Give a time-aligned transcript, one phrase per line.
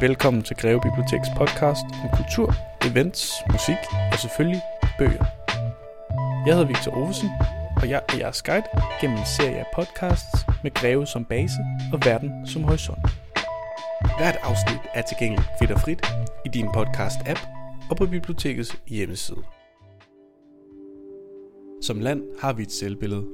[0.00, 2.54] Velkommen til Greve Biblioteks podcast om kultur,
[2.90, 3.76] events, musik
[4.12, 4.62] og selvfølgelig
[4.98, 5.24] bøger.
[6.46, 7.28] Jeg hedder Victor Ovesen,
[7.76, 8.66] og jeg er jeres guide
[9.00, 11.58] gennem en serie af podcasts med Greve som base
[11.92, 12.98] og verden som horisont.
[14.18, 16.02] Hvert afsnit er tilgængeligt fedt og frit
[16.46, 17.40] i din podcast-app
[17.90, 19.42] og på bibliotekets hjemmeside.
[21.82, 23.26] Som land har vi et selvbillede.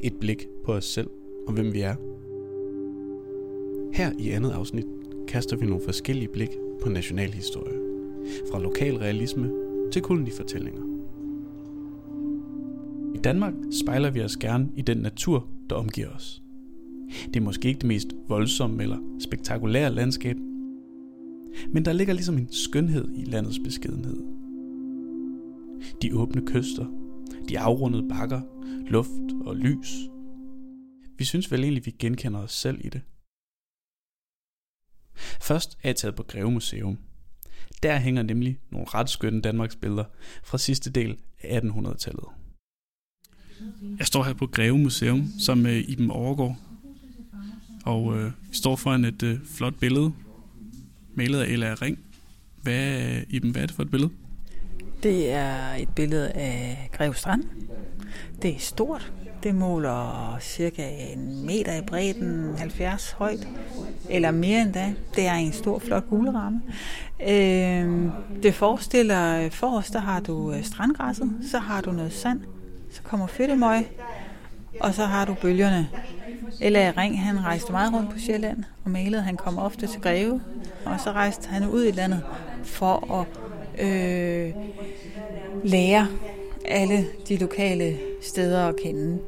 [0.00, 1.10] Et blik på os selv
[1.46, 1.94] og hvem vi er.
[3.96, 4.86] Her i andet afsnit
[5.32, 6.48] kaster vi nogle forskellige blik
[6.82, 7.78] på nationalhistorie.
[8.50, 9.50] Fra lokal realisme
[9.92, 10.82] til kolonifortællinger.
[13.14, 16.42] I Danmark spejler vi os gerne i den natur, der omgiver os.
[17.26, 20.36] Det er måske ikke det mest voldsomme eller spektakulære landskab,
[21.68, 24.16] men der ligger ligesom en skønhed i landets beskedenhed.
[26.02, 26.86] De åbne kyster,
[27.48, 28.40] de afrundede bakker,
[28.86, 29.96] luft og lys.
[31.18, 33.00] Vi synes vel egentlig, vi genkender os selv i det.
[35.40, 36.98] Først er jeg taget på Greve Museum.
[37.82, 40.04] Der hænger nemlig nogle ret skønne Danmarks billeder
[40.44, 42.24] fra sidste del af 1800-tallet.
[43.98, 46.56] Jeg står her på Greve Museum som med Iben Overgaard.
[47.84, 50.12] Og øh, vi står foran et øh, flot billede,
[51.14, 51.98] malet af Ella Ring.
[52.62, 54.10] Hvad, Iben, hvad er det for et billede?
[55.02, 57.44] Det er et billede af Greve Strand.
[58.42, 59.12] Det er stort.
[59.42, 63.48] Det måler cirka en meter i bredden, 70 højt,
[64.10, 64.94] eller mere end da.
[65.16, 66.62] Det er en stor, flot guleramme.
[67.28, 68.10] Øh,
[68.42, 72.40] det forestiller, forrest der har du øh, strandgræsset, så har du noget sand,
[72.90, 73.86] så kommer fedtemøg,
[74.80, 75.88] og så har du bølgerne.
[76.60, 79.22] Eller Ring, han rejste meget rundt på Sjælland og malede.
[79.22, 80.40] Han kom ofte til Greve,
[80.84, 82.22] og så rejste han ud i landet
[82.64, 83.26] for at
[83.86, 84.52] øh,
[85.64, 86.06] lære
[86.64, 89.18] alle de lokale steder at kende.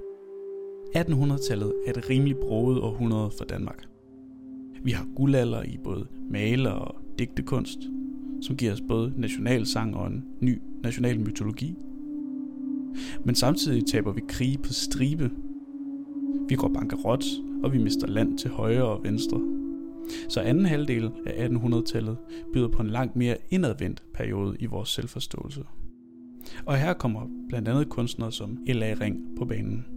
[0.96, 3.86] 1800-tallet er et rimelig broet århundrede for Danmark.
[4.82, 7.78] Vi har guldalder i både maler og digtekunst,
[8.42, 11.76] som giver os både nationalsang og en ny national mytologi.
[13.24, 15.30] Men samtidig taber vi krige på stribe.
[16.48, 17.24] Vi går bankerot,
[17.62, 19.40] og vi mister land til højre og venstre.
[20.28, 22.16] Så anden halvdel af 1800-tallet
[22.52, 25.62] byder på en langt mere indadvendt periode i vores selvforståelse.
[26.66, 28.94] Og her kommer blandt andet kunstnere som L.A.
[29.00, 29.93] Ring på banen.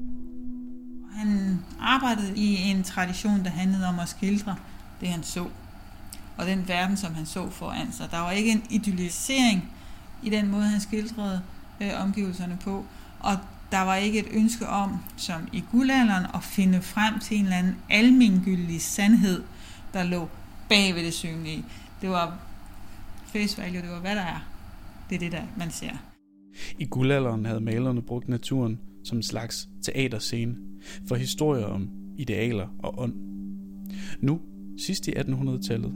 [1.17, 4.55] Han arbejdede i en tradition, der handlede om at skildre
[5.01, 5.45] det, han så.
[6.38, 8.11] Og den verden, som han så foran sig.
[8.11, 9.69] Der var ikke en idealisering
[10.23, 11.41] i den måde, han skildrede
[11.81, 12.85] øh, omgivelserne på.
[13.19, 13.38] Og
[13.72, 17.57] der var ikke et ønske om, som i guldalderen, at finde frem til en eller
[17.57, 19.44] anden almengyldig sandhed,
[19.94, 20.29] der lå
[20.69, 21.66] bag ved det synlige.
[22.01, 22.38] Det var
[23.25, 24.39] face value, det var hvad der er.
[25.09, 25.91] Det er det, der man ser.
[26.79, 30.56] I guldalderen havde malerne brugt naturen som en slags teaterscene
[31.07, 33.13] for historier om idealer og ånd.
[34.19, 34.41] Nu,
[34.78, 35.94] sidst i 1800-tallet,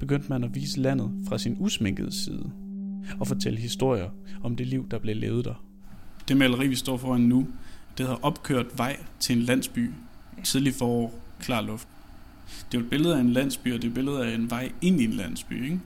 [0.00, 2.52] begyndte man at vise landet fra sin usminkede side
[3.20, 4.08] og fortælle historier
[4.42, 5.64] om det liv, der blev levet der.
[6.28, 7.46] Det maleri, vi står foran nu,
[7.98, 9.90] det hedder Opkørt vej til en landsby,
[10.44, 11.88] tidlig forår, klar luft.
[12.72, 14.50] Det er jo et billede af en landsby, og det er et billede af en
[14.50, 15.80] vej ind i en landsby, ikke?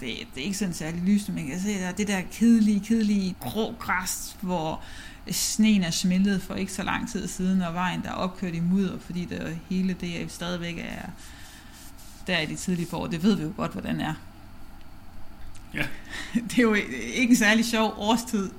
[0.00, 2.80] det, det er ikke sådan særlig men man kan se, der er det der kedelige,
[2.80, 4.82] kedelige grå græs, hvor
[5.30, 8.60] sneen er smeltet for ikke så lang tid siden, og vejen der er opkørt i
[8.60, 11.10] mudder, fordi det hele det er stadigvæk er
[12.26, 13.06] der i de tidlige forår.
[13.06, 14.14] Det ved vi jo godt, hvordan er.
[15.74, 15.86] Ja.
[16.50, 18.50] Det er jo ikke en særlig sjov årstid.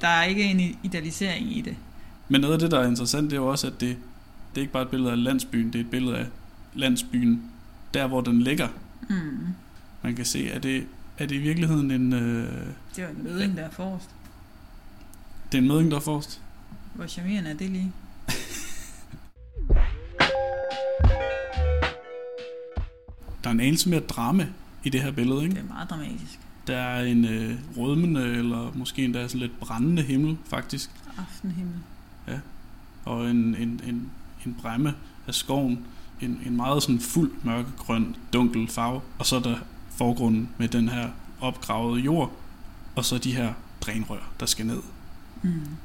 [0.00, 1.76] Der er ikke en idealisering i det.
[2.28, 3.96] Men noget af det, der er interessant, det er jo også, at det,
[4.54, 6.26] det er ikke bare et billede af landsbyen, det er et billede af
[6.74, 7.42] landsbyen,
[7.94, 8.68] der hvor den ligger.
[9.08, 9.46] Mm.
[10.02, 10.86] Man kan se, at det,
[11.18, 12.12] er det i virkeligheden en...
[12.12, 12.66] Øh,
[12.96, 14.10] det er en møding, der er forrest.
[15.52, 16.40] Det er en møding, der er forrest.
[16.94, 17.92] Hvor charmerende er det lige?
[23.44, 24.48] der er en anelse mere drama
[24.84, 25.54] i det her billede, ikke?
[25.54, 26.38] Det er meget dramatisk.
[26.66, 30.90] Der er en øh, rødmende, eller måske endda sådan lidt brændende himmel, faktisk.
[31.18, 31.74] Aftenhimmel.
[32.28, 32.38] Ja.
[33.04, 34.10] Og en, en, en,
[34.46, 34.94] en bræmme
[35.26, 35.86] af skoven.
[36.20, 39.00] En, en meget sådan fuld mørkegrøn, dunkel farve.
[39.18, 39.56] Og så er der
[39.90, 41.08] forgrunden med den her
[41.40, 42.32] opgravede jord.
[42.96, 44.82] Og så de her drænrør, der skal ned.
[45.46, 45.76] Mm.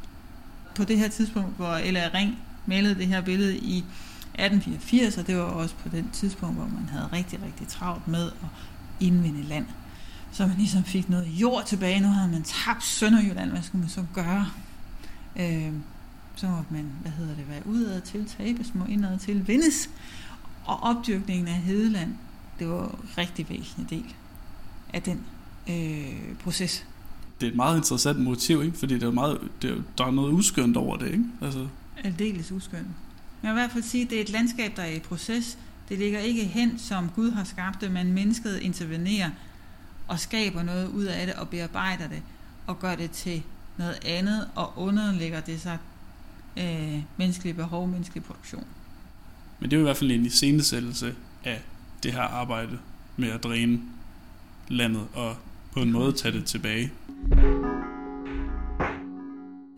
[0.76, 5.38] På det her tidspunkt, hvor Ella Ring malede det her billede i 1884, og det
[5.38, 8.48] var også på den tidspunkt, hvor man havde rigtig, rigtig travlt med at
[9.00, 9.66] indvinde land.
[10.32, 12.00] Så man ligesom fik noget jord tilbage.
[12.00, 13.52] Nu havde man tabt Sønderjylland.
[13.52, 14.48] Hvad skulle man så gøre?
[15.36, 15.74] Øh,
[16.36, 19.90] så måtte man, hvad hedder det, være udad til, tabes, må indad til, vindes.
[20.66, 22.16] Og opdyrkningen af Hedeland,
[22.60, 24.16] det var en rigtig væsentlig del
[24.94, 25.24] af den
[25.70, 26.86] øh, proces.
[27.42, 28.78] Det er et meget interessant motiv, ikke?
[28.78, 31.12] fordi det er meget, det er, der er noget uskyndt over det.
[31.12, 31.24] Ikke?
[31.42, 31.68] Altså.
[32.04, 32.88] Aldeles uskyndt.
[33.42, 35.00] Men jeg vil i hvert fald sige, at det er et landskab, der er i
[35.00, 35.58] proces.
[35.90, 39.30] Det ligger ikke hen, som Gud har skabt det, men mennesket intervenerer
[40.08, 42.22] og skaber noget ud af det og bearbejder det
[42.68, 43.44] og gør det til
[43.78, 45.78] noget andet og underlægger det sig
[46.58, 48.64] øh, menneskelige behov, menneskelig produktion.
[49.60, 51.62] Men det er jo i hvert fald en iscenesættelse af
[52.04, 52.78] det her arbejde
[53.18, 53.80] med at dræne
[54.68, 55.36] landet og
[55.72, 56.92] på en måde tage det tilbage.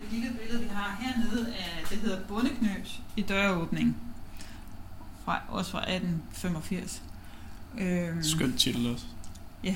[0.01, 3.97] Det lille billede, vi har hernede, er, det hedder bundeknøs i døråbning.
[5.25, 7.03] Fra, også fra 1885.
[7.79, 9.05] Øhm, Skønt titel også.
[9.63, 9.75] Ja.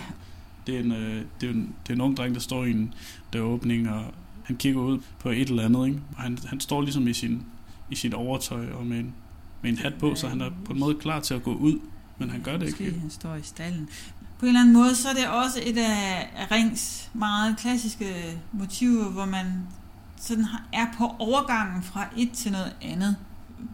[0.67, 2.71] Det er, en, øh, det, er en, det er en ung dreng, der står i
[2.71, 2.93] en
[3.33, 4.05] døråbning, og
[4.43, 6.01] han kigger ud på et eller andet, ikke?
[6.15, 7.43] og han, han står ligesom i, sin,
[7.91, 9.13] i sit overtøj og med en,
[9.61, 11.79] med en hat på, så han er på en måde klar til at gå ud,
[12.17, 12.99] men han gør det Måske ikke.
[12.99, 13.89] han står i stallen.
[14.39, 19.09] På en eller anden måde, så er det også et af Rings meget klassiske motiver,
[19.09, 19.67] hvor man
[20.17, 23.15] sådan er på overgangen fra et til noget andet.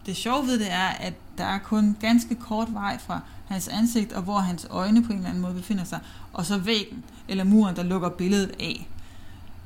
[0.06, 4.12] Det sjove ved det er, at der er kun ganske kort vej fra hans ansigt,
[4.12, 6.00] og hvor hans øjne på en eller anden måde befinder sig,
[6.32, 8.88] og så væggen eller muren, der lukker billedet af.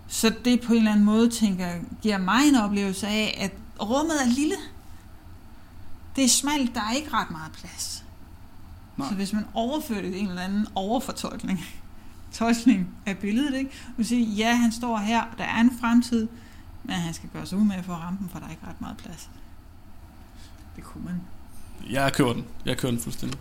[0.09, 1.69] Så det på en eller anden måde, tænker
[2.03, 3.53] giver mig en oplevelse af, at
[3.87, 4.57] rummet er lille.
[6.17, 8.05] Det er smalt, der er ikke ret meget plads.
[8.99, 9.09] Nej.
[9.09, 11.61] Så hvis man overfører det en eller anden overfortolkning,
[12.33, 13.71] tolkning af billedet, ikke?
[13.97, 16.29] Man siger, ja, han står her, der er en fremtid,
[16.85, 18.81] men han skal gøre sig umage for at ramme den, for der er ikke ret
[18.81, 19.31] meget plads.
[20.77, 21.21] Det kunne man.
[21.91, 22.45] Jeg kører den.
[22.65, 23.39] Jeg kører den fuldstændig.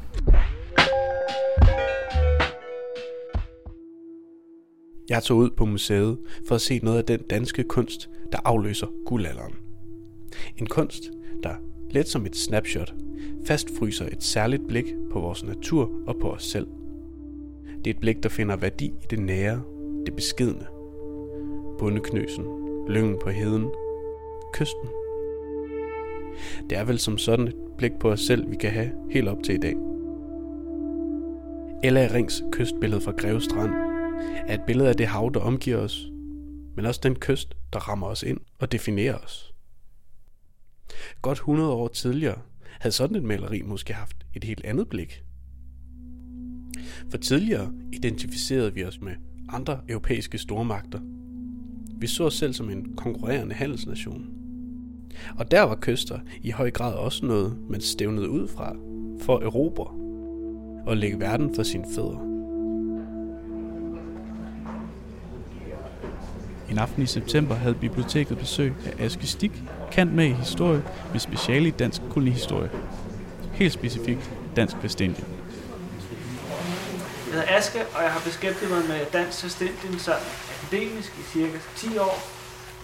[5.09, 6.17] Jeg tog ud på museet
[6.47, 9.53] for at se noget af den danske kunst, der afløser guldalderen.
[10.57, 11.03] En kunst,
[11.43, 11.55] der
[11.91, 12.93] let som et snapshot
[13.47, 16.67] fastfryser et særligt blik på vores natur og på os selv.
[17.77, 19.61] Det er et blik, der finder værdi i det nære,
[20.05, 20.65] det beskidende.
[21.79, 22.45] Bundeknøsen,
[22.87, 23.71] lyngen på heden,
[24.53, 24.89] kysten.
[26.69, 29.43] Det er vel som sådan et blik på os selv, vi kan have helt op
[29.43, 29.75] til i dag.
[31.83, 33.71] Ella Rings kystbillede fra Greve Strand
[34.47, 36.09] er et billede af det hav, der omgiver os,
[36.75, 39.53] men også den kyst, der rammer os ind og definerer os.
[41.21, 42.39] Godt 100 år tidligere
[42.79, 45.23] havde sådan et maleri måske haft et helt andet blik.
[47.09, 49.13] For tidligere identificerede vi os med
[49.49, 50.99] andre europæiske stormagter.
[51.99, 54.25] Vi så os selv som en konkurrerende handelsnation.
[55.37, 58.75] Og der var kyster i høj grad også noget, man stævnede ud fra
[59.21, 59.83] for Europa
[60.89, 62.19] og lægge verden for sine fødder.
[66.71, 71.19] En aften i september havde biblioteket besøg af Aske Stik, kendt med i historie med
[71.19, 72.69] speciale i dansk kolonihistorie.
[73.53, 75.27] Helt specifikt dansk Vestindien.
[77.27, 80.21] Jeg hedder Aske, og jeg har beskæftiget mig med dansk Vestindien sådan
[80.57, 82.23] akademisk i cirka 10 år.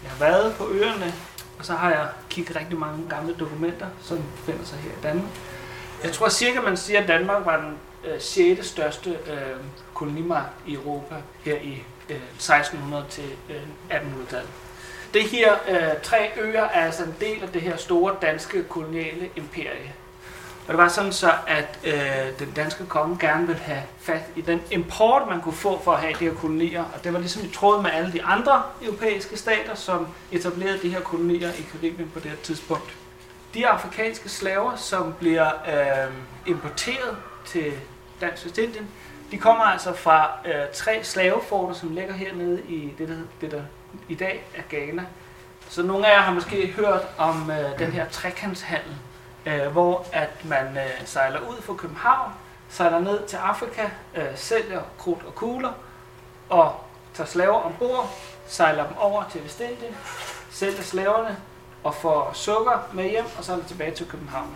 [0.04, 1.14] Jeg har været på øerne,
[1.60, 5.30] og så har jeg kigget rigtig mange gamle dokumenter, som finder sig her i Danmark.
[6.04, 7.78] Jeg tror cirka, man siger, at Danmark var den
[8.14, 8.68] øh, 6.
[8.68, 9.58] største øh,
[9.94, 13.62] kolonimagt i Europa her i øh, 1600 til øh,
[13.92, 14.50] 1800-tallet.
[15.14, 19.30] Det her øh, tre øer er altså en del af det her store danske koloniale
[19.36, 19.94] imperie.
[20.68, 24.42] Og det var sådan så, at øh, den danske konge gerne ville have fat i
[24.42, 26.84] den import, man kunne få for at have de her kolonier.
[26.84, 30.90] Og det var ligesom i tråd med alle de andre europæiske stater, som etablerede de
[30.90, 32.94] her kolonier i Karibien på det her tidspunkt.
[33.54, 36.14] De afrikanske slaver, som bliver øh,
[36.48, 37.74] importeret til
[38.22, 38.88] Dansk Vestindien,
[39.32, 43.62] de kommer altså fra øh, tre slaveforter, som ligger hernede i det, der, det, der
[44.10, 45.06] i dag er Ghana.
[45.70, 48.96] Så nogle af jer har måske hørt om øh, den her trekantshandel,
[49.46, 52.32] øh, hvor at man øh, sejler ud fra København,
[52.70, 53.82] sejler ned til Afrika,
[54.18, 55.72] øh, sælger krudt og kugler,
[56.50, 56.72] og
[57.14, 58.14] tager slaver ombord,
[58.48, 59.96] sejler dem over til Vestindien,
[60.52, 61.38] sælger slaverne
[61.84, 64.50] og får sukker med hjem, og så er tilbage til København.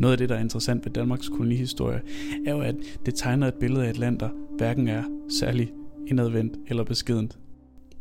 [0.00, 2.02] Noget af det, der er interessant ved Danmarks kolonihistorie,
[2.46, 2.74] er jo, at
[3.06, 5.02] det tegner et billede af et land, der hverken er
[5.40, 5.72] særlig
[6.06, 7.38] indadvendt eller beskedent,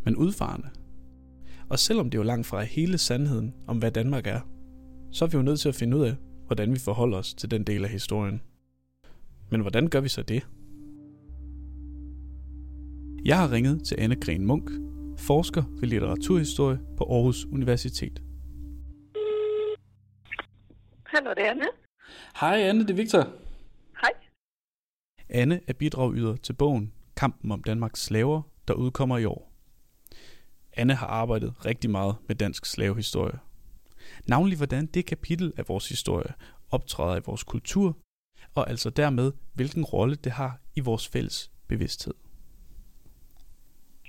[0.05, 0.69] men udfarende.
[1.69, 4.39] Og selvom det er jo langt fra hele sandheden om, hvad Danmark er,
[5.11, 7.51] så er vi jo nødt til at finde ud af, hvordan vi forholder os til
[7.51, 8.41] den del af historien.
[9.49, 10.47] Men hvordan gør vi så det?
[13.25, 14.71] Jeg har ringet til Anne Gren Munk,
[15.17, 18.21] forsker ved litteraturhistorie på Aarhus Universitet.
[21.05, 21.65] Hallo, det er Anne.
[22.39, 23.27] Hej Anne, det er Victor.
[24.01, 24.11] Hej.
[25.29, 29.54] Anne er bidragyder til bogen Kampen om Danmarks slaver, der udkommer i år.
[30.77, 33.39] Anne har arbejdet rigtig meget med dansk slavehistorie.
[34.27, 36.33] Navnlig hvordan det kapitel af vores historie
[36.71, 37.97] optræder i vores kultur,
[38.55, 42.13] og altså dermed hvilken rolle det har i vores fælles bevidsthed.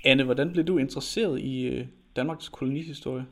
[0.05, 3.25] Anne, hvordan blev du interesseret i øh, Danmarks kolonihistorie?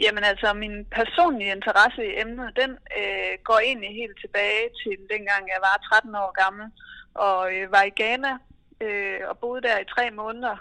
[0.00, 5.42] Jamen altså, min personlige interesse i emnet, den øh, går egentlig helt tilbage til dengang
[5.54, 6.66] jeg var 13 år gammel
[7.14, 8.32] og øh, var i Ghana
[8.80, 10.56] øh, og boede der i tre måneder.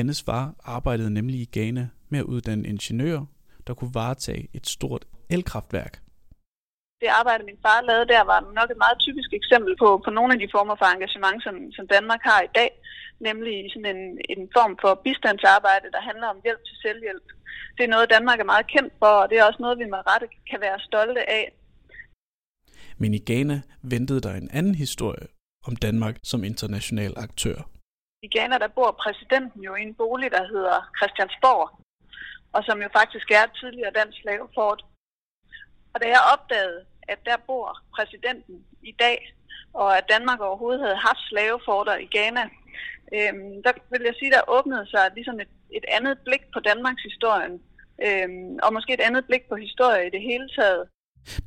[0.00, 3.26] Annes far arbejdede nemlig i Ghana med at uddanne ingeniører,
[3.66, 5.94] der kunne varetage et stort elkraftværk.
[7.02, 10.30] Det arbejde, min far lavede der, var nok et meget typisk eksempel på, på nogle
[10.34, 12.70] af de former for engagement, som, som Danmark har i dag,
[13.28, 14.02] nemlig sådan en,
[14.34, 17.26] en form for bistandsarbejde, der handler om hjælp til selvhjælp.
[17.76, 20.02] Det er noget, Danmark er meget kendt for, og det er også noget, vi med
[20.10, 21.44] rette kan være stolte af.
[23.00, 25.26] Men i Ghana ventede der en anden historie
[25.68, 27.58] om Danmark som international aktør.
[28.24, 31.68] I Ghana der bor præsidenten jo i en bolig, der hedder Christiansborg,
[32.56, 34.80] og som jo faktisk er et tidligere dansk slavefort.
[35.92, 36.80] Og da jeg opdagede,
[37.12, 39.18] at der bor præsidenten i dag,
[39.72, 42.44] og at Danmark overhovedet havde haft slaveforter i Ghana,
[43.16, 47.02] øhm, der vil jeg sige, der åbnede sig ligesom et, et andet blik på Danmarks
[47.02, 47.54] historien,
[48.06, 50.82] øhm, og måske et andet blik på historie i det hele taget.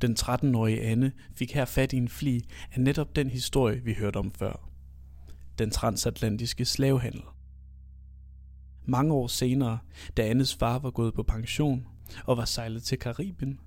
[0.02, 2.36] Den 13-årige Anne fik her fat i en fli
[2.74, 4.67] af netop den historie, vi hørte om før.
[5.60, 7.24] Den transatlantiske slavehandel.
[8.86, 9.80] Mange år senere,
[10.18, 11.88] da Annes far var gået på pension
[12.26, 13.60] og var sejlet til Karibien,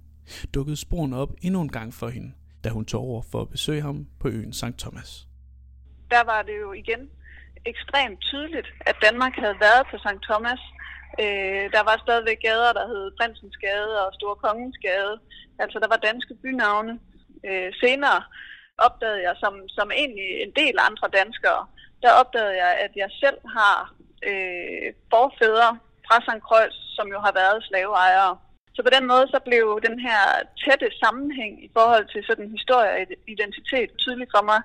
[0.55, 2.33] dukkede sporene op endnu en gang for hende,
[2.65, 4.79] da hun tog over for at besøge ham på øen St.
[4.79, 5.29] Thomas.
[6.11, 7.11] Der var det jo igen
[7.67, 10.23] ekstremt tydeligt, at Danmark havde været på St.
[10.29, 10.63] Thomas.
[11.23, 15.15] Øh, der var stadigvæk gader, der hed Prinsens Gade og Store Kongens Gade.
[15.63, 16.95] Altså der var danske bynavne.
[17.49, 18.21] Øh, senere
[18.87, 21.63] opdagede jeg, som, som egentlig en del andre danskere,
[22.03, 23.79] der opdagede jeg, at jeg selv har
[24.31, 25.71] øh, forfædre
[26.07, 26.43] fra St.
[26.49, 28.35] Kreuz, som jo har været slaveejere.
[28.75, 30.21] Så på den måde så blev den her
[30.63, 32.99] tætte sammenhæng i forhold til sådan historie og
[33.35, 34.61] identitet tydelig for mig.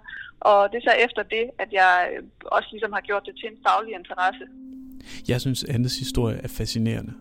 [0.50, 3.48] Og det er så efter det, at jeg øh, også ligesom har gjort det til
[3.51, 4.46] en faglig interesse.
[5.27, 7.13] Jeg synes, Andes historie er fascinerende.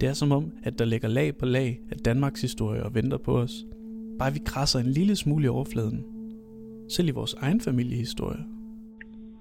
[0.00, 3.18] Det er som om, at der ligger lag på lag af Danmarks historie og venter
[3.18, 3.52] på os.
[4.18, 6.04] Bare vi krasser en lille smule i overfladen.
[6.90, 8.53] Selv i vores egen familiehistorie.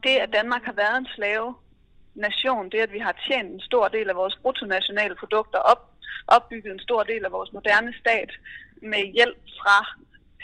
[0.03, 1.55] Det, at Danmark har været en slave
[2.15, 5.81] nation, det at vi har tjent en stor del af vores bruttonationale produkter op,
[6.27, 8.31] opbygget en stor del af vores moderne stat
[8.81, 9.77] med hjælp fra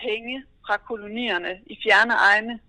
[0.03, 2.59] penge fra kolonierne i fjerne egne.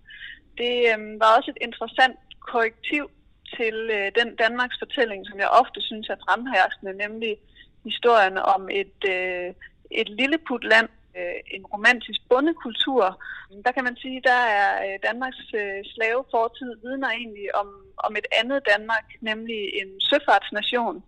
[0.57, 3.11] Det øh, var også et interessant korrektiv
[3.57, 7.37] til øh, den Danmarks fortælling, som jeg ofte synes er fremherskende, nemlig
[7.83, 9.53] historien om et, øh,
[9.91, 13.23] et lilleputland, øh, en romantisk bondekultur.
[13.51, 18.15] Mm, der kan man sige, der er øh, Danmarks øh, slavefortid vidner egentlig om, om
[18.15, 21.03] et andet Danmark, nemlig en søfartsnation.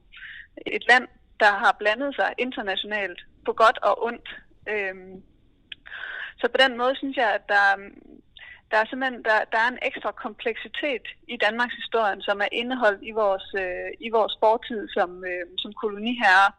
[0.65, 1.07] Et land,
[1.39, 4.29] der har blandet sig internationalt på godt og ondt.
[4.69, 4.95] Øh,
[6.39, 7.65] så på den måde synes jeg, at der,
[8.71, 13.03] der er simpelthen der, der er en ekstra kompleksitet i Danmarks historie, som er indeholdt
[13.11, 16.49] i vores, øh, i vores fortid som, øh, som koloniherre.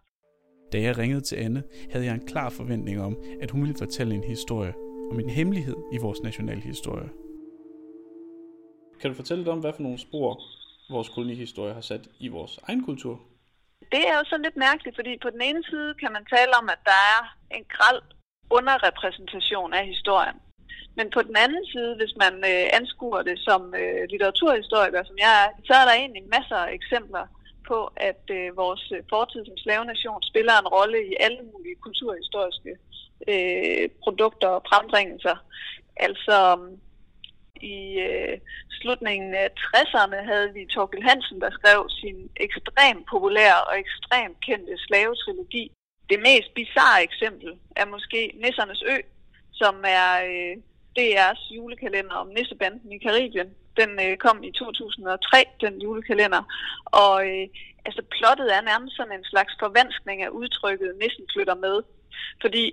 [0.73, 4.14] Da jeg ringede til Anne, havde jeg en klar forventning om, at hun ville fortælle
[4.14, 4.75] en historie
[5.11, 7.09] om en hemmelighed i vores nationalhistorie.
[9.00, 10.40] Kan du fortælle lidt om, hvad for nogle spor
[10.90, 13.21] vores kolonihistorie har sat i vores egen kultur?
[13.92, 16.66] Det er jo så lidt mærkeligt, fordi på den ene side kan man tale om,
[16.75, 17.21] at der er
[17.56, 18.02] en græld
[18.50, 20.37] underrepræsentation af historien.
[20.97, 25.33] Men på den anden side, hvis man øh, anskuer det som øh, litteraturhistoriker, som jeg
[25.44, 27.25] er, så er der egentlig masser af eksempler
[27.71, 32.73] på, at øh, vores øh, fortid som slavenation spiller en rolle i alle mulige kulturhistoriske
[33.33, 35.37] øh, produkter og frembringelser.
[35.97, 36.38] Altså
[37.61, 37.76] i
[38.09, 38.38] øh,
[38.71, 44.75] slutningen af 60'erne havde vi Torkel Hansen, der skrev sin ekstremt populære og ekstremt kendte
[44.87, 45.64] slavetrilogi.
[46.11, 48.97] Det mest bizarre eksempel er måske Nissernes Ø,
[49.52, 50.56] som er øh,
[50.99, 53.51] DR's julekalender om Nissebanden i Karibien.
[53.77, 56.43] Den øh, kom i 2003, den julekalender.
[56.87, 57.47] Og øh,
[57.87, 61.83] altså, plottet er nærmest sådan en slags forvanskning af udtrykket Nissen flytter med.
[62.41, 62.65] Fordi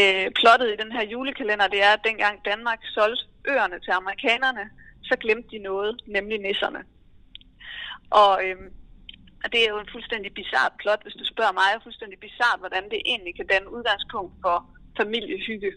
[0.00, 4.64] øh, plottet i den her julekalender, det er, at dengang Danmark solgte øerne til amerikanerne,
[5.02, 6.82] så glemte de noget, nemlig nisserne.
[8.10, 8.56] Og øh,
[9.52, 11.66] det er jo en fuldstændig bizart plot, hvis du spørger mig.
[11.68, 14.56] Det er fuldstændig bizart, hvordan det egentlig kan danne udgangspunkt for
[15.00, 15.70] familiehygge.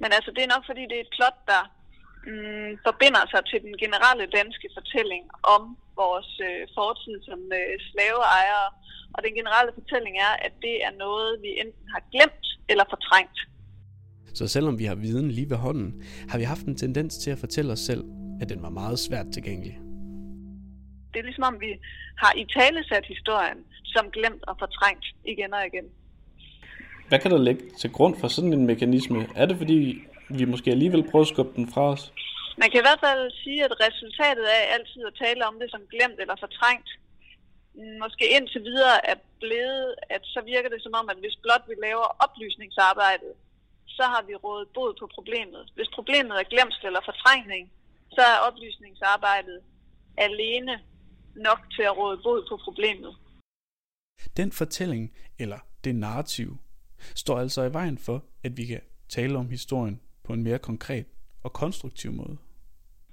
[0.00, 1.62] Men altså, det er nok fordi, det er et plot, der
[2.28, 5.24] mm, forbinder sig til den generelle danske fortælling
[5.56, 5.62] om
[6.02, 8.68] vores øh, fortid som øh, slaveejere.
[9.14, 13.38] Og den generelle fortælling er, at det er noget, vi enten har glemt eller fortrængt.
[14.38, 17.38] Så selvom vi har viden lige ved hånden, har vi haft en tendens til at
[17.38, 18.04] fortælle os selv,
[18.40, 19.74] at den var meget svært tilgængelig.
[21.10, 21.70] Det er ligesom om, vi
[22.22, 25.86] har i talesat historien som glemt og fortrængt igen og igen.
[27.08, 29.20] Hvad kan der ligge til grund for sådan en mekanisme?
[29.40, 29.80] Er det fordi,
[30.38, 32.12] vi måske alligevel prøver at skubbe den fra os?
[32.60, 35.82] Man kan i hvert fald sige, at resultatet af altid at tale om det som
[35.92, 36.88] glemt eller fortrængt,
[38.02, 41.74] måske indtil videre er blevet, at så virker det som om, at hvis blot vi
[41.86, 43.32] laver oplysningsarbejdet,
[43.96, 45.62] så har vi rådet bod på problemet.
[45.76, 47.64] Hvis problemet er glemst eller fortrængning,
[48.14, 49.58] så er oplysningsarbejdet
[50.16, 50.74] alene
[51.36, 53.12] nok til at råde bod på problemet.
[54.36, 56.58] Den fortælling, eller det narrativ,
[57.14, 61.06] står altså i vejen for, at vi kan tale om historien på en mere konkret
[61.42, 62.36] og konstruktiv måde.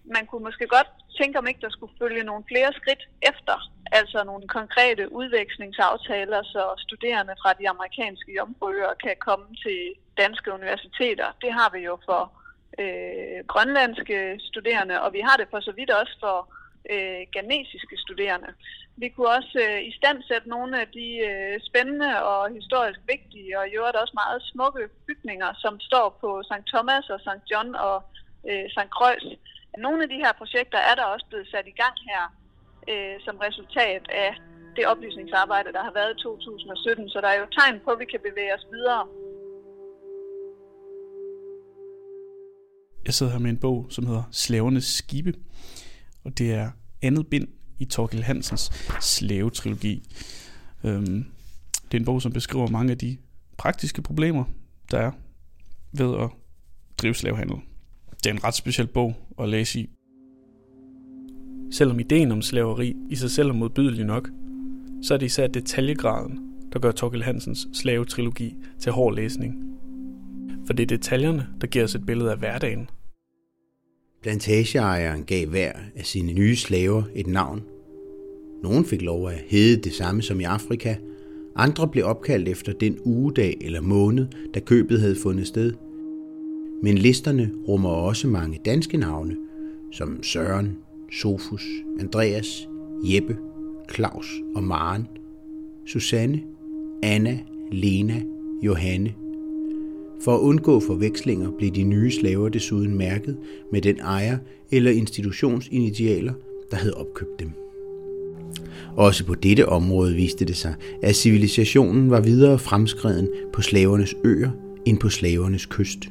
[0.04, 3.58] Man kunne måske godt tænke, om ikke der skulle følge nogle flere skridt efter,
[3.92, 9.80] altså nogle konkrete udvekslingsaftaler, så studerende fra de amerikanske jomfruøer kan komme til
[10.18, 11.28] danske universiteter.
[11.42, 12.22] Det har vi jo for
[12.82, 14.18] øh, grønlandske
[14.50, 16.38] studerende, og vi har det for så vidt også for
[16.94, 18.52] øh, ganesiske studerende.
[19.02, 23.60] Vi kunne også øh, i stand sætte nogle af de øh, spændende og historisk vigtige
[23.60, 26.66] og i øvrigt også meget smukke bygninger, som står på St.
[26.74, 27.42] Thomas og St.
[27.52, 27.98] John og
[28.50, 28.92] øh, St.
[28.98, 29.24] Croix.
[29.78, 32.24] Nogle af de her projekter er der også blevet sat i gang her
[32.92, 34.32] øh, som resultat af
[34.76, 37.10] det oplysningsarbejde, der har været i 2017.
[37.10, 39.04] Så der er jo tegn på, at vi kan bevæge os videre.
[43.06, 45.34] Jeg sidder her med en bog, som hedder Slavernes Skibe,
[46.24, 47.48] og det er andet bind
[47.80, 50.04] i Torkel Hansens slavetrilogi.
[50.84, 51.25] Øhm,
[51.92, 53.18] det er en bog, som beskriver mange af de
[53.58, 54.44] praktiske problemer,
[54.92, 55.12] der er
[55.92, 56.30] ved at
[56.98, 57.58] drive slavehandel.
[58.24, 59.90] Det er en ret speciel bog at læse i.
[61.72, 64.30] Selvom ideen om slaveri i sig selv er modbydelig nok,
[65.04, 66.40] så er det især detaljegraden,
[66.74, 69.56] der gør Torkel Hansens slavetrilogi til hård læsning.
[70.66, 72.90] For det er detaljerne, der giver os et billede af hverdagen.
[74.22, 77.62] Plantageejeren gav hver af sine nye slaver et navn.
[78.63, 80.96] Nogle fik lov at hedde det samme som i Afrika,
[81.56, 85.74] andre blev opkaldt efter den ugedag eller måned, da købet havde fundet sted.
[86.84, 89.38] Men listerne rummer også mange danske navne,
[89.92, 90.78] som Søren,
[91.12, 91.66] Sofus,
[92.00, 92.68] Andreas,
[93.04, 93.38] Jeppe,
[93.96, 95.08] Claus og Maren,
[95.86, 96.42] Susanne,
[97.04, 97.40] Anna,
[97.72, 98.22] Lena,
[98.62, 99.13] Johanne.
[100.24, 103.38] For at undgå forvekslinger blev de nye slaver desuden mærket
[103.72, 104.38] med den ejer
[104.72, 106.34] eller institutionsinitialer,
[106.72, 107.51] der havde opkøbt dem.
[108.96, 114.50] Også på dette område viste det sig, at civilisationen var videre fremskreden på slavernes øer
[114.86, 116.10] end på slavernes kyst.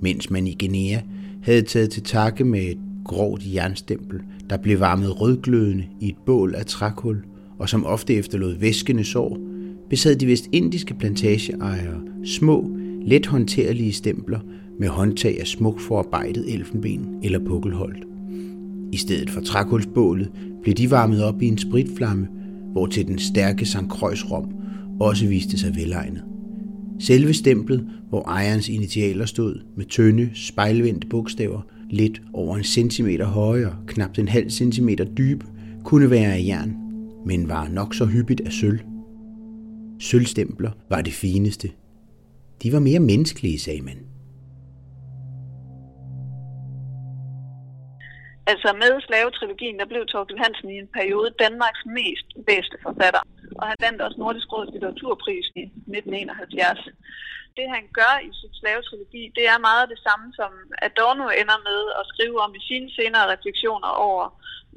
[0.00, 1.00] Mens man i Guinea
[1.42, 4.20] havde taget til takke med et grovt jernstempel,
[4.50, 7.16] der blev varmet rødglødende i et bål af trækul,
[7.58, 9.49] og som ofte efterlod væskende sår,
[9.90, 12.70] besad de vestindiske plantageejere små,
[13.02, 14.40] let håndterlige stempler
[14.78, 18.04] med håndtag af smukt forarbejdet elfenben eller pukkelholdt.
[18.92, 20.30] I stedet for trækulsbålet
[20.62, 22.28] blev de varmet op i en spritflamme,
[22.72, 23.76] hvor til den stærke St.
[24.30, 24.44] Rom
[25.00, 26.22] også viste sig velegnet.
[26.98, 33.66] Selve stemplet, hvor ejerens initialer stod med tynde, spejlvendte bogstaver, lidt over en centimeter høje
[33.66, 35.46] og knap en halv centimeter dybe,
[35.84, 36.76] kunne være af jern,
[37.26, 38.80] men var nok så hyppigt af sølv.
[40.00, 41.68] Sølvstempler var det fineste.
[42.62, 43.98] De var mere menneskelige, sagde man.
[48.46, 53.22] Altså med slavetrilogien, der blev Torkel Hansen i en periode Danmarks mest bedste forfatter.
[53.58, 56.78] Og han vandt også Nordisk Råds litteraturpris i 1971
[57.58, 60.50] det han gør i sin slavetrilogi, det er meget det samme, som
[60.86, 64.24] Adorno ender med at skrive om i sine senere refleksioner over,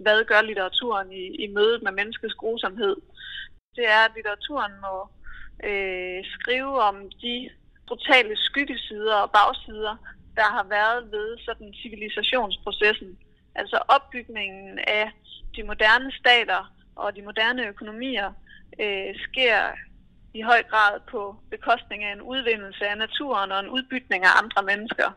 [0.04, 2.96] hvad gør litteraturen i, i mødet med menneskets grusomhed.
[3.76, 4.96] Det er, at litteraturen må
[5.70, 7.50] øh, skrive om de
[7.88, 9.96] brutale skyggesider og bagsider,
[10.36, 13.18] der har været ved sådan civilisationsprocessen.
[13.56, 15.12] Altså opbygningen af
[15.56, 18.34] de moderne stater og de moderne økonomier
[18.80, 19.60] øh, sker
[20.34, 24.62] i høj grad på bekostning af en udvindelse af naturen og en udbytning af andre
[24.72, 25.10] mennesker.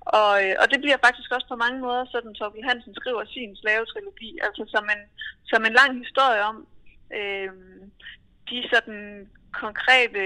[0.00, 3.56] Og, øh, og det bliver faktisk også på mange måder, sådan Torkel Hansen skriver sin
[3.56, 5.02] slavetrilogi, altså som en,
[5.50, 6.66] som en lang historie om
[7.14, 7.50] øh,
[8.50, 10.22] de sådan konkrete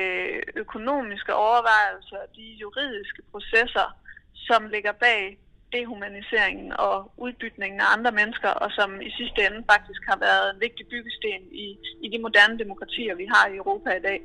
[0.62, 3.88] økonomiske overvejelser, de juridiske processer,
[4.34, 5.38] som ligger bag
[5.72, 10.60] dehumaniseringen og udbytningen af andre mennesker, og som i sidste ende faktisk har været en
[10.60, 11.66] vigtig byggesten i,
[12.04, 14.20] i de moderne demokratier, vi har i Europa i dag.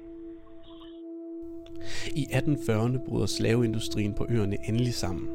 [2.22, 5.28] I 1840'erne bryder slaveindustrien på øerne endelig sammen.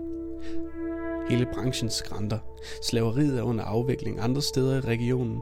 [1.30, 2.38] Hele branchen skrænter.
[2.82, 5.40] Slaveriet er under afvikling andre steder i regionen,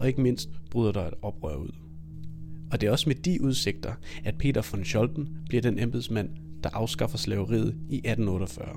[0.00, 1.70] og ikke mindst bryder der et oprør ud.
[2.72, 3.92] Og det er også med de udsigter,
[4.24, 6.28] at Peter von Scholten bliver den embedsmand,
[6.62, 8.68] der afskaffer slaveriet i 1848.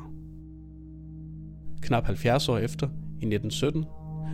[1.82, 2.88] Knap 70 år efter,
[3.22, 3.86] i 1917,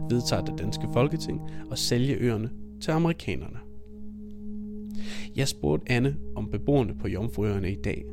[0.10, 2.50] vedtager det danske folketing at sælge øerne
[2.82, 3.60] til amerikanerne.
[5.36, 8.04] Jeg spurgte Anne om beboerne på Jomfruøerne i dag.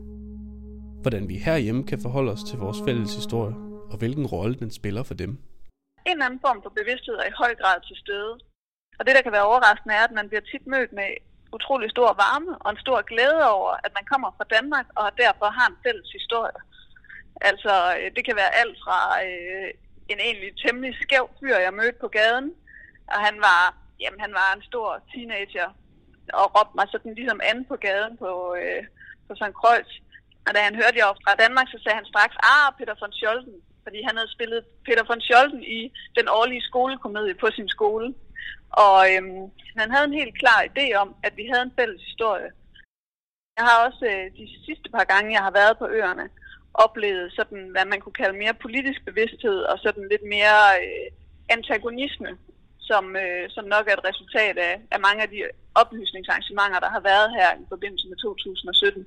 [1.02, 3.54] Hvordan vi herhjemme kan forholde os til vores fælles historie,
[3.90, 5.38] og hvilken rolle den spiller for dem.
[6.06, 8.32] En eller anden form for bevidsthed er i høj grad til stede.
[8.98, 11.10] Og det, der kan være overraskende, er, at man bliver tit mødt med
[11.56, 15.46] utrolig stor varme og en stor glæde over, at man kommer fra Danmark og derfor
[15.58, 16.60] har en fælles historie.
[17.48, 19.70] Altså, øh, det kan være alt fra øh,
[20.12, 22.48] en egentlig temmelig skæv fyr, jeg mødte på gaden,
[23.12, 23.62] og han var,
[24.00, 25.68] jamen, han var en stor teenager,
[26.38, 28.82] og råbte mig sådan ligesom an på gaden på, øh,
[29.26, 29.56] på St.
[29.60, 29.90] Kreuz.
[30.46, 33.12] Og da han hørte, jeg var fra Danmark, så sagde han straks, ah, Peter von
[33.12, 35.80] Scholten, fordi han havde spillet Peter von Scholten i
[36.18, 38.14] den årlige skolekomedie på sin skole.
[38.86, 39.42] Og øhm,
[39.80, 42.50] han havde en helt klar idé om, at vi havde en fælles historie.
[43.58, 46.26] Jeg har også øh, de sidste par gange, jeg har været på øerne,
[46.74, 51.06] oplevet sådan, hvad man kunne kalde mere politisk bevidsthed og sådan lidt mere øh,
[51.54, 52.30] antagonisme,
[52.88, 55.40] som, øh, som nok er et resultat af, af mange af de
[55.74, 59.06] oplysningsarrangementer, der har været her i forbindelse med 2017.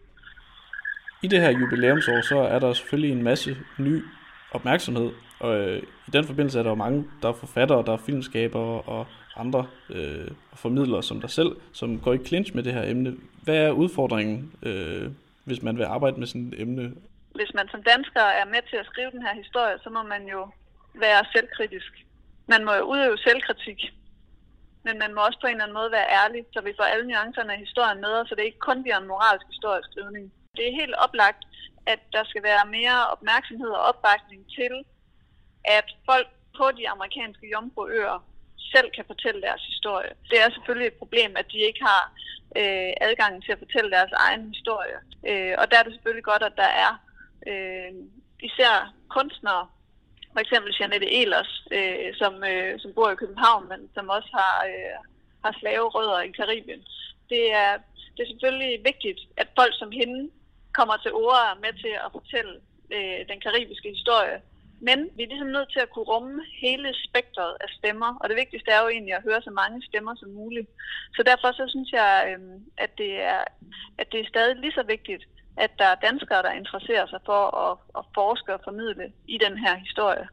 [1.24, 4.04] I det her jubilæumsår, så er der selvfølgelig en masse ny
[4.52, 7.98] opmærksomhed, og øh, i den forbindelse er der jo mange, der er forfattere, der er
[7.98, 12.84] filmskabere og andre øh, formidlere som dig selv, som går i clinch med det her
[12.84, 13.18] emne.
[13.44, 15.12] Hvad er udfordringen, øh,
[15.44, 16.94] hvis man vil arbejde med sådan et emne?
[17.36, 20.28] Hvis man som dansker er med til at skrive den her historie, så må man
[20.28, 20.42] jo
[20.94, 21.92] være selvkritisk.
[22.48, 23.80] Man må jo udøve selvkritik,
[24.84, 27.08] men man må også på en eller anden måde være ærlig, så vi får alle
[27.08, 30.26] nuancerne af historien med, så det ikke kun bliver en moralsk historieskrivning.
[30.58, 31.42] Det er helt oplagt,
[31.94, 34.74] at der skal være mere opmærksomhed og opbakning til,
[35.66, 38.18] at folk på de amerikanske jomfruøer
[38.74, 40.12] selv kan fortælle deres historie.
[40.30, 42.04] Det er selvfølgelig et problem, at de ikke har
[42.62, 44.98] øh, adgang til at fortælle deres egen historie.
[45.30, 46.92] Øh, og der er det selvfølgelig godt, at der er
[47.52, 47.92] øh,
[48.50, 49.68] især kunstnere,
[50.34, 54.56] for eksempel Janette Elers, øh, som, øh, som bor i København, men som også har,
[54.72, 54.98] øh,
[55.44, 56.84] har slaverødder i Karibien.
[57.30, 57.72] Det er,
[58.14, 60.30] det er selvfølgelig vigtigt, at folk som hende
[60.78, 62.54] kommer til ord med til at fortælle
[62.96, 64.38] øh, den karibiske historie.
[64.88, 68.38] Men vi er ligesom nødt til at kunne rumme hele spektret af stemmer, og det
[68.44, 70.70] vigtigste er jo egentlig at høre så mange stemmer som muligt.
[71.16, 72.40] Så derfor så synes jeg, øh,
[72.78, 73.44] at, det er,
[74.02, 75.24] at det er stadig lige så vigtigt,
[75.58, 79.58] at der er danskere, der interesserer sig for at, at forske og formidle i den
[79.58, 80.28] her historie.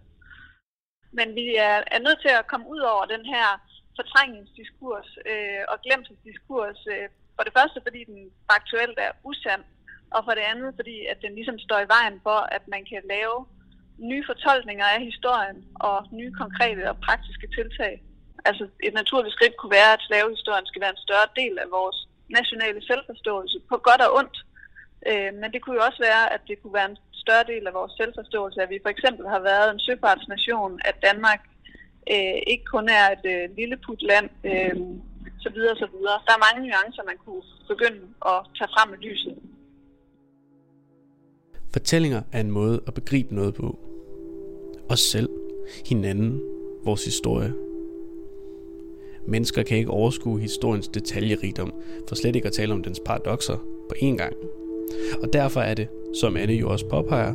[1.19, 3.49] Men vi er, er nødt til at komme ud over den her
[3.99, 6.81] fortrængningsdiskurs øh, og glemselsdiskurs.
[6.95, 8.21] Øh, for det første, fordi den
[8.53, 9.65] faktuelt er usand,
[10.15, 13.03] og for det andet, fordi at den ligesom står i vejen for, at man kan
[13.15, 13.37] lave
[14.11, 17.95] nye fortolkninger af historien og nye konkrete og praktiske tiltag.
[18.49, 21.99] Altså et naturligt skridt kunne være, at slavehistorien skal være en større del af vores
[22.39, 24.37] nationale selvforståelse, på godt og ondt.
[25.11, 27.75] Øh, men det kunne jo også være, at det kunne være en større del af
[27.75, 31.41] vores selvforståelse, at vi for eksempel har været en søfartsnation, at Danmark
[32.15, 33.77] øh, ikke kun er et øh, lille
[34.51, 34.77] øh,
[35.45, 36.19] så videre, så videre.
[36.27, 39.35] Der er mange nuancer, man kunne begynde at tage frem i lyset.
[41.75, 43.79] Fortællinger er en måde at begribe noget på.
[44.89, 45.29] Os selv,
[45.87, 46.41] hinanden,
[46.85, 47.53] vores historie.
[49.27, 51.73] Mennesker kan ikke overskue historiens detaljerigdom,
[52.09, 53.57] for slet ikke at tale om dens paradoxer
[53.89, 54.33] på én gang.
[55.23, 55.89] Og derfor er det,
[56.21, 57.35] som Anne jo også påpeger,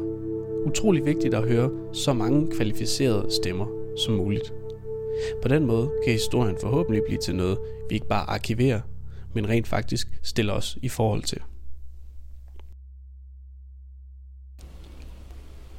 [0.65, 3.65] utrolig vigtigt at høre så mange kvalificerede stemmer
[3.97, 4.53] som muligt.
[5.41, 7.57] På den måde kan historien forhåbentlig blive til noget,
[7.89, 8.81] vi ikke bare arkiverer,
[9.33, 11.41] men rent faktisk stiller os i forhold til.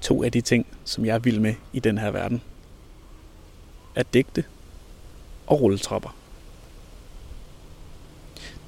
[0.00, 2.42] To af de ting, som jeg vil med i den her verden.
[3.94, 4.44] At digte
[5.46, 6.16] og rulletrapper.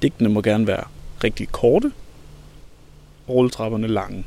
[0.01, 0.83] Digtene må gerne være
[1.23, 1.91] rigtig korte,
[3.27, 4.25] og rulletrapperne lange.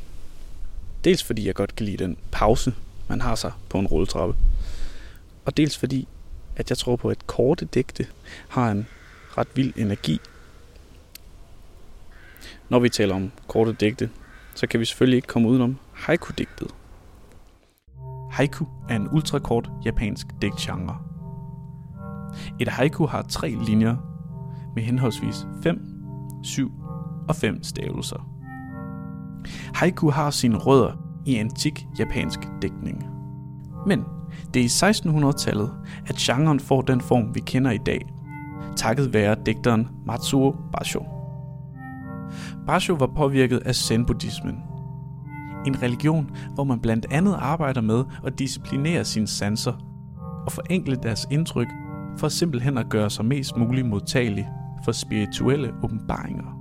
[1.03, 2.73] Dels fordi jeg godt kan lide den pause,
[3.07, 4.35] man har sig på en rulletrappe.
[5.45, 6.07] Og dels fordi,
[6.55, 8.07] at jeg tror på, at korte digte
[8.47, 8.87] har en
[9.37, 10.19] ret vild energi.
[12.69, 14.09] Når vi taler om korte digte,
[14.55, 16.67] så kan vi selvfølgelig ikke komme udenom haiku-digtet.
[18.37, 20.95] Haiku er en ultrakort japansk digtgenre.
[22.59, 23.95] Et haiku har tre linjer
[24.75, 25.79] med henholdsvis 5,
[26.43, 26.71] 7
[27.29, 28.29] og 5 stavelser.
[29.73, 30.91] Haiku har sine rødder
[31.25, 33.05] i antik japansk digtning.
[33.87, 34.03] Men
[34.53, 35.71] det er i 1600-tallet,
[36.07, 38.01] at genren får den form, vi kender i dag,
[38.75, 41.03] takket være digteren Matsuo Basho.
[42.67, 44.57] Basho var påvirket af zen-buddhismen,
[45.65, 49.73] en religion, hvor man blandt andet arbejder med at disciplinere sine sanser
[50.45, 51.67] og forenkle deres indtryk
[52.17, 54.49] for simpelthen at gøre sig mest muligt modtagelig
[54.85, 56.57] for spirituelle åbenbaringer.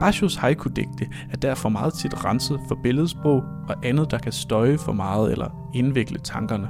[0.00, 4.92] Bashos haiku-digte er derfor meget tit renset for billedsprog og andet, der kan støje for
[4.92, 6.68] meget eller indvikle tankerne.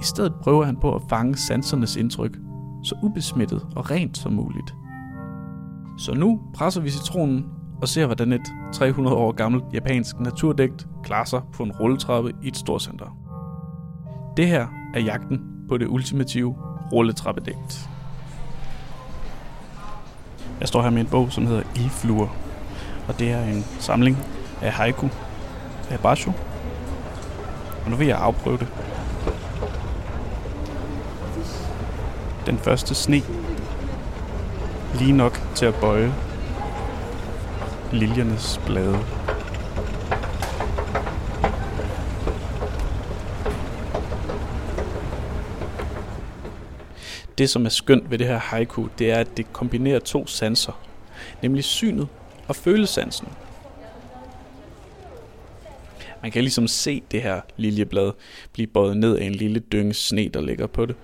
[0.00, 2.38] I stedet prøver han på at fange sansernes indtryk
[2.82, 4.74] så ubesmittet og rent som muligt.
[5.98, 7.44] Så nu presser vi citronen
[7.82, 12.48] og ser, hvordan et 300 år gammelt japansk naturdigt klarer sig på en rulletrappe i
[12.48, 13.16] et storcenter.
[14.36, 16.56] Det her er jagten på det ultimative
[16.92, 17.88] rulletrappedægt.
[20.60, 22.28] Jeg står her med en bog, som hedder Ildfluer,
[23.08, 24.18] og det er en samling
[24.60, 25.08] af haiku
[25.90, 26.32] af Basho.
[27.84, 28.68] Og nu vil jeg afprøve det.
[32.46, 33.22] Den første sne.
[34.94, 36.14] Lige nok til at bøje
[37.92, 38.98] liljernes blade.
[47.38, 50.72] Det, som er skønt ved det her haiku, det er, at det kombinerer to sanser,
[51.42, 52.08] nemlig synet
[52.48, 53.28] og følesansen.
[56.22, 58.12] Man kan ligesom se det her liljeblad
[58.52, 60.96] blive bøjet ned af en lille dynge sne, der ligger på det.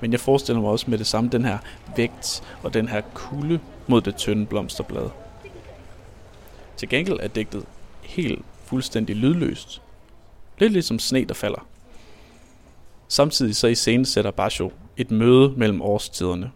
[0.00, 1.58] Men jeg forestiller mig også med det samme den her
[1.96, 5.25] vægt og den her kulde mod det tynde blomsterblad.
[6.76, 7.66] Til gengæld er digtet
[8.02, 9.82] helt fuldstændig lydløst.
[10.58, 11.68] Lidt ligesom sne, der falder.
[13.08, 16.50] Samtidig så i scenen sætter Basho et møde mellem årstiderne.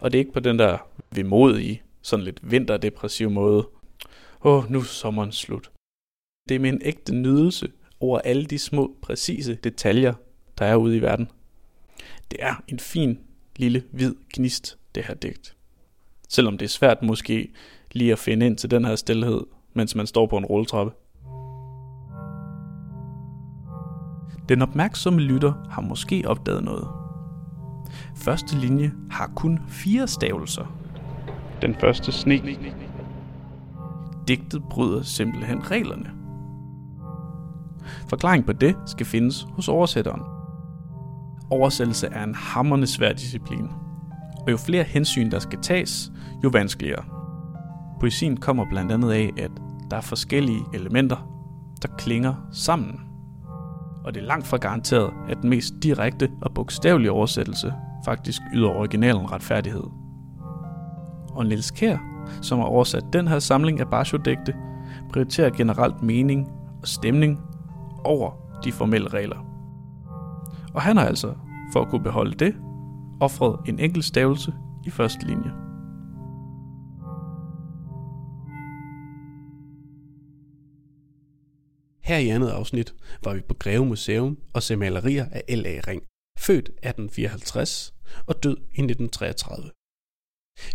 [0.00, 0.78] Og det er ikke på den der
[1.10, 3.68] vemodige, sådan lidt vinterdepressiv måde.
[4.44, 5.70] Åh, oh, nu er sommeren slut.
[6.48, 10.14] Det er med en ægte nydelse over alle de små, præcise detaljer,
[10.58, 11.28] der er ude i verden.
[12.30, 13.18] Det er en fin,
[13.56, 15.56] lille, hvid gnist, det her digt.
[16.28, 17.52] Selvom det er svært måske
[17.92, 19.40] lige at finde ind til den her stillhed,
[19.74, 20.92] mens man står på en rulletrappe.
[24.48, 26.88] Den opmærksomme lytter har måske opdaget noget.
[28.14, 30.76] Første linje har kun fire stavelser.
[31.62, 32.40] Den første sne.
[34.28, 36.10] Digtet bryder simpelthen reglerne.
[38.08, 40.22] Forklaring på det skal findes hos oversætteren.
[41.50, 43.68] Oversættelse er en hammerende svær disciplin,
[44.40, 46.12] og jo flere hensyn der skal tages,
[46.44, 47.21] jo vanskeligere.
[48.02, 49.50] Poesien kommer blandt andet af, at
[49.90, 51.16] der er forskellige elementer,
[51.82, 53.00] der klinger sammen.
[54.04, 58.68] Og det er langt fra garanteret, at den mest direkte og bogstavelige oversættelse faktisk yder
[58.68, 59.82] originalen retfærdighed.
[61.32, 61.98] Og Niels Kær,
[62.40, 64.54] som har oversat den her samling af Basho-digte,
[65.12, 66.48] prioriterer generelt mening
[66.82, 67.40] og stemning
[68.04, 68.30] over
[68.64, 69.46] de formelle regler.
[70.74, 71.34] Og han har altså,
[71.72, 72.54] for at kunne beholde det,
[73.20, 75.71] offret en enkelt stavelse i første linje.
[82.12, 82.94] Her i andet afsnit
[83.24, 85.80] var vi på Greve Museum og se malerier af L.A.
[85.88, 86.02] Ring,
[86.38, 87.94] født 1854
[88.26, 89.70] og død i 1933.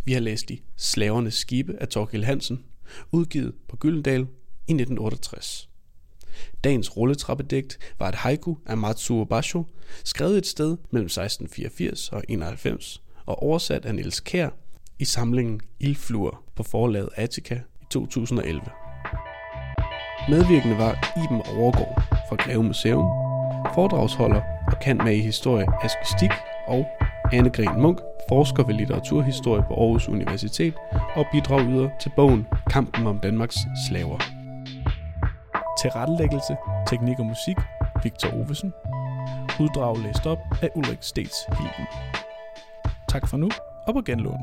[0.05, 2.65] Vi har læst i Slavernes skibe af Torgild Hansen,
[3.11, 4.21] udgivet på Gyldendal
[4.67, 5.69] i 1968.
[6.63, 9.63] Dagens rulletrappedigt var et haiku af Matsuo Basho,
[10.03, 14.49] skrevet et sted mellem 1684 og 91 og oversat af Niels Kær
[14.99, 18.86] i samlingen Ildfluer på forlaget Attica i 2011.
[20.29, 23.05] Medvirkende var Iben Overgaard fra Greve Museum,
[23.73, 26.31] foredragsholder og kan med i historie Aske Stig
[26.67, 26.85] og
[27.33, 30.73] Anne Gren Munk, forsker ved litteraturhistorie på Aarhus Universitet
[31.15, 34.17] og bidragyder til bogen Kampen om Danmarks slaver.
[35.81, 36.55] Tilrettelæggelse,
[36.87, 37.57] teknik og musik,
[38.03, 38.73] Victor Ovesen.
[39.59, 41.87] Uddrag læst op af Ulrik Stets Hilden.
[43.09, 43.49] Tak for nu,
[43.87, 44.39] og på genlån.